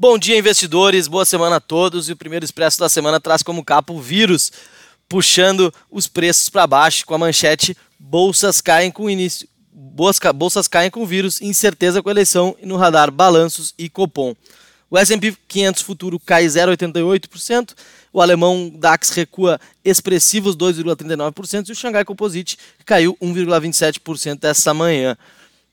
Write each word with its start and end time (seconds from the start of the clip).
Bom 0.00 0.16
dia, 0.16 0.38
investidores. 0.38 1.08
Boa 1.08 1.24
semana 1.24 1.56
a 1.56 1.60
todos. 1.60 2.08
E 2.08 2.12
o 2.12 2.16
primeiro 2.16 2.44
expresso 2.44 2.78
da 2.78 2.88
semana 2.88 3.18
traz 3.18 3.42
como 3.42 3.64
capa 3.64 3.92
o 3.92 4.00
vírus, 4.00 4.52
puxando 5.08 5.74
os 5.90 6.06
preços 6.06 6.48
para 6.48 6.68
baixo 6.68 7.04
com 7.04 7.16
a 7.16 7.18
manchete 7.18 7.76
Bolsas 7.98 8.60
caem 8.60 8.92
com 8.92 9.10
início. 9.10 9.48
Bolsas 10.32 10.68
caem 10.68 10.88
com 10.88 11.04
vírus, 11.04 11.42
incerteza 11.42 12.00
com 12.00 12.08
eleição 12.08 12.54
e 12.62 12.64
no 12.64 12.76
radar 12.76 13.10
balanços 13.10 13.74
e 13.76 13.88
Copom. 13.88 14.36
O 14.88 14.96
S&P 14.96 15.36
500 15.48 15.82
futuro 15.82 16.20
cai 16.20 16.46
0,88%, 16.46 17.74
o 18.12 18.22
alemão 18.22 18.70
DAX 18.72 19.10
recua 19.10 19.60
expressivos 19.84 20.56
2,39% 20.56 21.70
e 21.70 21.72
o 21.72 21.74
Xangai 21.74 22.04
Composite 22.04 22.56
caiu 22.86 23.18
1,27% 23.20 24.44
essa 24.44 24.72
manhã. 24.72 25.18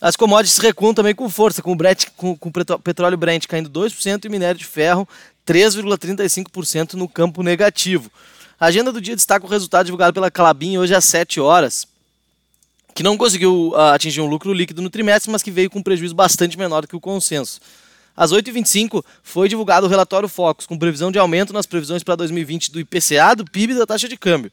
As 0.00 0.16
commodities 0.16 0.56
recuam 0.56 0.94
também 0.94 1.14
com 1.14 1.28
força, 1.28 1.60
com 1.60 1.72
o, 1.72 1.76
com, 2.16 2.36
com 2.36 2.48
o 2.48 2.78
petróleo 2.78 3.18
Brent 3.18 3.46
caindo 3.46 3.68
2% 3.68 4.24
e 4.24 4.28
o 4.28 4.30
minério 4.30 4.58
de 4.58 4.64
ferro 4.64 5.06
3,35% 5.46 6.94
no 6.94 7.08
campo 7.08 7.42
negativo. 7.42 8.10
A 8.58 8.66
agenda 8.66 8.92
do 8.92 9.00
dia 9.00 9.16
destaca 9.16 9.44
o 9.44 9.48
resultado 9.48 9.86
divulgado 9.86 10.14
pela 10.14 10.30
Clabin 10.30 10.78
hoje 10.78 10.94
às 10.94 11.04
7 11.04 11.40
horas, 11.40 11.86
que 12.94 13.02
não 13.02 13.16
conseguiu 13.16 13.70
uh, 13.70 13.92
atingir 13.94 14.20
um 14.20 14.26
lucro 14.26 14.52
líquido 14.52 14.80
no 14.80 14.88
trimestre, 14.88 15.30
mas 15.30 15.42
que 15.42 15.50
veio 15.50 15.68
com 15.68 15.80
um 15.80 15.82
prejuízo 15.82 16.14
bastante 16.14 16.58
menor 16.58 16.82
do 16.82 16.88
que 16.88 16.96
o 16.96 17.00
consenso. 17.00 17.60
Às 18.16 18.32
8h25 18.32 19.04
foi 19.22 19.48
divulgado 19.48 19.86
o 19.86 19.88
relatório 19.88 20.28
Focus, 20.28 20.66
com 20.66 20.78
previsão 20.78 21.10
de 21.10 21.18
aumento 21.18 21.52
nas 21.52 21.66
previsões 21.66 22.02
para 22.02 22.16
2020 22.16 22.70
do 22.70 22.80
IPCA, 22.80 23.34
do 23.36 23.44
PIB 23.44 23.72
e 23.72 23.78
da 23.78 23.86
taxa 23.86 24.08
de 24.08 24.16
câmbio. 24.16 24.52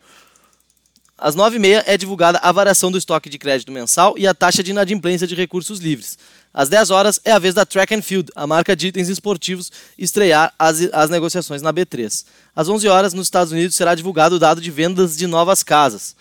Às 1.17 1.35
9h30 1.35 1.83
é 1.87 1.97
divulgada 1.97 2.37
a 2.43 2.51
variação 2.51 2.91
do 2.91 2.97
estoque 2.97 3.27
de 3.27 3.39
crédito 3.39 3.71
mensal 3.71 4.13
e 4.19 4.27
a 4.27 4.35
taxa 4.35 4.61
de 4.61 4.69
inadimplência 4.69 5.25
de 5.25 5.33
recursos 5.33 5.79
livres. 5.79 6.15
Às 6.53 6.69
10 6.69 6.91
horas 6.91 7.19
é 7.25 7.31
a 7.31 7.39
vez 7.39 7.55
da 7.55 7.65
Track 7.65 7.95
and 7.95 8.03
Field, 8.03 8.31
a 8.35 8.45
marca 8.45 8.75
de 8.75 8.87
itens 8.87 9.09
esportivos, 9.09 9.71
estrear 9.97 10.53
as, 10.59 10.81
as 10.93 11.09
negociações 11.09 11.63
na 11.63 11.73
B3. 11.73 12.23
Às 12.55 12.69
11 12.69 12.87
horas, 12.87 13.13
nos 13.15 13.25
Estados 13.25 13.51
Unidos, 13.51 13.75
será 13.75 13.95
divulgado 13.95 14.35
o 14.35 14.39
dado 14.39 14.61
de 14.61 14.69
vendas 14.69 15.17
de 15.17 15.25
novas 15.25 15.63
casas. 15.63 16.15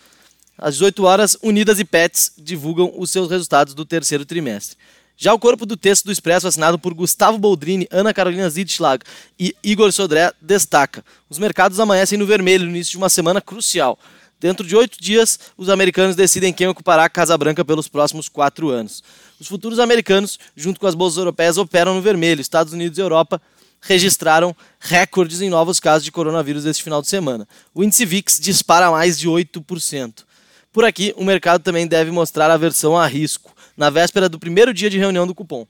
Às 0.56 0.74
18 0.74 1.04
horas, 1.04 1.36
Unidas 1.42 1.78
e 1.78 1.84
Pets 1.84 2.32
divulgam 2.38 2.90
os 2.96 3.10
seus 3.10 3.30
resultados 3.30 3.74
do 3.74 3.84
terceiro 3.84 4.24
trimestre. 4.24 4.78
Já 5.18 5.32
o 5.32 5.38
corpo 5.38 5.66
do 5.66 5.76
texto 5.76 6.06
do 6.06 6.12
Expresso, 6.12 6.46
assinado 6.46 6.78
por 6.78 6.92
Gustavo 6.94 7.38
Boldrini, 7.38 7.86
Ana 7.90 8.12
Carolina 8.12 8.48
Zidschlag 8.48 9.04
e 9.38 9.54
Igor 9.62 9.90
Sodré, 9.92 10.32
destaca: 10.40 11.04
os 11.28 11.38
mercados 11.38 11.80
amanhecem 11.80 12.18
no 12.18 12.26
vermelho 12.26 12.64
no 12.64 12.70
início 12.70 12.92
de 12.92 12.98
uma 12.98 13.08
semana 13.08 13.40
crucial. 13.40 13.98
Dentro 14.38 14.66
de 14.66 14.76
oito 14.76 15.00
dias, 15.00 15.38
os 15.56 15.70
americanos 15.70 16.14
decidem 16.14 16.52
quem 16.52 16.68
ocupará 16.68 17.04
a 17.04 17.08
Casa 17.08 17.36
Branca 17.38 17.64
pelos 17.64 17.88
próximos 17.88 18.28
quatro 18.28 18.68
anos. 18.68 19.02
Os 19.40 19.48
futuros 19.48 19.78
americanos, 19.78 20.38
junto 20.54 20.78
com 20.78 20.86
as 20.86 20.94
bolsas 20.94 21.16
europeias, 21.16 21.56
operam 21.56 21.94
no 21.94 22.02
vermelho. 22.02 22.40
Estados 22.40 22.74
Unidos 22.74 22.98
e 22.98 23.00
Europa 23.00 23.40
registraram 23.80 24.54
recordes 24.78 25.40
em 25.40 25.48
novos 25.48 25.80
casos 25.80 26.04
de 26.04 26.12
coronavírus 26.12 26.66
este 26.66 26.82
final 26.82 27.00
de 27.00 27.08
semana. 27.08 27.48
O 27.74 27.82
índice 27.82 28.04
VIX 28.04 28.38
dispara 28.40 28.90
mais 28.90 29.18
de 29.18 29.28
8%. 29.28 30.24
Por 30.70 30.84
aqui, 30.84 31.14
o 31.16 31.24
mercado 31.24 31.62
também 31.62 31.86
deve 31.86 32.10
mostrar 32.10 32.50
aversão 32.50 32.96
a 32.96 33.06
risco, 33.06 33.54
na 33.74 33.88
véspera 33.88 34.28
do 34.28 34.38
primeiro 34.38 34.74
dia 34.74 34.90
de 34.90 34.98
reunião 34.98 35.26
do 35.26 35.34
cupom. 35.34 35.66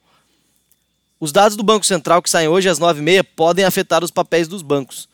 Os 1.20 1.30
dados 1.30 1.56
do 1.56 1.62
Banco 1.62 1.86
Central 1.86 2.20
que 2.20 2.28
saem 2.28 2.48
hoje 2.48 2.68
às 2.68 2.80
9h30 2.80 3.24
podem 3.36 3.64
afetar 3.64 4.02
os 4.02 4.10
papéis 4.10 4.48
dos 4.48 4.62
bancos. 4.62 5.08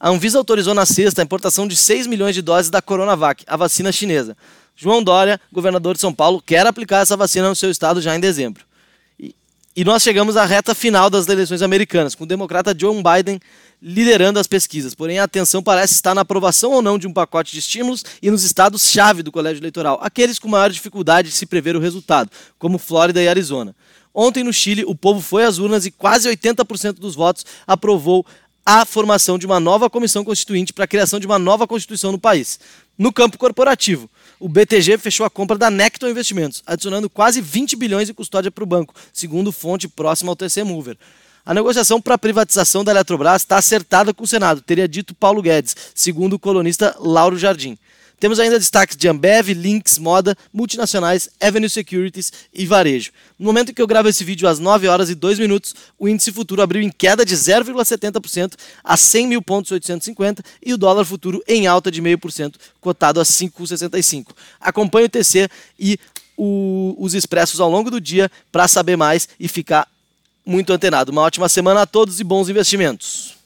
A 0.00 0.08
Anvisa 0.08 0.38
autorizou 0.38 0.72
na 0.72 0.86
sexta 0.86 1.20
a 1.20 1.24
importação 1.24 1.68
de 1.68 1.76
6 1.76 2.06
milhões 2.06 2.34
de 2.34 2.40
doses 2.40 2.70
da 2.70 2.80
Coronavac, 2.80 3.44
a 3.46 3.54
vacina 3.54 3.92
chinesa. 3.92 4.34
João 4.74 5.02
Dória, 5.02 5.38
governador 5.52 5.94
de 5.94 6.00
São 6.00 6.10
Paulo, 6.10 6.40
quer 6.40 6.66
aplicar 6.66 7.00
essa 7.00 7.18
vacina 7.18 7.50
no 7.50 7.54
seu 7.54 7.70
estado 7.70 8.00
já 8.00 8.16
em 8.16 8.20
dezembro. 8.20 8.64
E, 9.18 9.34
e 9.76 9.84
nós 9.84 10.02
chegamos 10.02 10.38
à 10.38 10.46
reta 10.46 10.74
final 10.74 11.10
das 11.10 11.28
eleições 11.28 11.60
americanas, 11.60 12.14
com 12.14 12.24
o 12.24 12.26
democrata 12.26 12.74
Joe 12.74 12.94
Biden 13.02 13.38
liderando 13.82 14.38
as 14.38 14.46
pesquisas. 14.46 14.94
Porém, 14.94 15.18
a 15.18 15.24
atenção 15.24 15.62
parece 15.62 15.92
estar 15.92 16.14
na 16.14 16.22
aprovação 16.22 16.72
ou 16.72 16.80
não 16.80 16.98
de 16.98 17.06
um 17.06 17.12
pacote 17.12 17.52
de 17.52 17.58
estímulos 17.58 18.02
e 18.22 18.30
nos 18.30 18.42
estados-chave 18.42 19.22
do 19.22 19.30
colégio 19.30 19.60
eleitoral, 19.60 19.98
aqueles 20.02 20.38
com 20.38 20.48
maior 20.48 20.70
dificuldade 20.70 21.28
de 21.28 21.34
se 21.34 21.44
prever 21.44 21.76
o 21.76 21.80
resultado, 21.80 22.30
como 22.58 22.78
Flórida 22.78 23.22
e 23.22 23.28
Arizona. 23.28 23.76
Ontem, 24.14 24.42
no 24.42 24.52
Chile, 24.52 24.82
o 24.86 24.94
povo 24.94 25.20
foi 25.20 25.44
às 25.44 25.58
urnas 25.58 25.84
e 25.84 25.90
quase 25.90 26.26
80% 26.26 26.94
dos 26.94 27.14
votos 27.14 27.44
aprovou 27.66 28.24
a 28.64 28.84
formação 28.84 29.38
de 29.38 29.46
uma 29.46 29.58
nova 29.58 29.88
comissão 29.88 30.24
constituinte 30.24 30.72
para 30.72 30.84
a 30.84 30.88
criação 30.88 31.18
de 31.18 31.26
uma 31.26 31.38
nova 31.38 31.66
constituição 31.66 32.12
no 32.12 32.18
país. 32.18 32.60
No 32.96 33.12
campo 33.12 33.38
corporativo, 33.38 34.08
o 34.38 34.48
BTG 34.48 34.98
fechou 34.98 35.24
a 35.24 35.30
compra 35.30 35.56
da 35.56 35.70
Necton 35.70 36.08
Investimentos, 36.08 36.62
adicionando 36.66 37.08
quase 37.08 37.40
20 37.40 37.76
bilhões 37.76 38.06
de 38.06 38.14
custódia 38.14 38.50
para 38.50 38.64
o 38.64 38.66
banco, 38.66 38.94
segundo 39.12 39.52
fonte 39.52 39.88
próxima 39.88 40.32
ao 40.32 40.36
TC 40.36 40.62
Mover. 40.64 40.96
A 41.44 41.54
negociação 41.54 42.00
para 42.00 42.14
a 42.14 42.18
privatização 42.18 42.84
da 42.84 42.92
Eletrobras 42.92 43.42
está 43.42 43.56
acertada 43.56 44.12
com 44.12 44.24
o 44.24 44.26
Senado, 44.26 44.60
teria 44.60 44.86
dito 44.86 45.14
Paulo 45.14 45.40
Guedes, 45.40 45.74
segundo 45.94 46.34
o 46.34 46.38
colunista 46.38 46.94
Lauro 46.98 47.38
Jardim. 47.38 47.78
Temos 48.20 48.38
ainda 48.38 48.58
destaques 48.58 48.98
de 48.98 49.08
Ambev, 49.08 49.54
Links, 49.54 49.96
Moda, 49.96 50.36
Multinacionais, 50.52 51.30
Avenue 51.40 51.70
Securities 51.70 52.30
e 52.52 52.66
Varejo. 52.66 53.12
No 53.38 53.46
momento 53.46 53.70
em 53.70 53.74
que 53.74 53.80
eu 53.80 53.86
gravo 53.86 54.10
esse 54.10 54.22
vídeo, 54.22 54.46
às 54.46 54.58
9 54.58 54.86
horas 54.88 55.08
e 55.08 55.14
2 55.14 55.38
minutos, 55.38 55.74
o 55.98 56.06
índice 56.06 56.30
futuro 56.30 56.60
abriu 56.60 56.82
em 56.82 56.90
queda 56.90 57.24
de 57.24 57.34
0,70% 57.34 58.52
a 58.84 58.94
100 58.94 59.26
mil 59.26 59.40
pontos 59.40 59.72
850 59.72 60.44
e 60.62 60.74
o 60.74 60.76
dólar 60.76 61.06
futuro 61.06 61.42
em 61.48 61.66
alta 61.66 61.90
de 61.90 62.02
0,5%, 62.02 62.56
cotado 62.78 63.20
a 63.20 63.24
5,65. 63.24 64.32
Acompanhe 64.60 65.06
o 65.06 65.08
TC 65.10 65.48
e 65.78 65.98
o, 66.36 66.94
os 66.98 67.14
expressos 67.14 67.58
ao 67.58 67.70
longo 67.70 67.90
do 67.90 67.98
dia 67.98 68.30
para 68.52 68.68
saber 68.68 68.98
mais 68.98 69.30
e 69.40 69.48
ficar 69.48 69.88
muito 70.44 70.74
antenado. 70.74 71.10
Uma 71.10 71.22
ótima 71.22 71.48
semana 71.48 71.82
a 71.82 71.86
todos 71.86 72.20
e 72.20 72.24
bons 72.24 72.50
investimentos. 72.50 73.39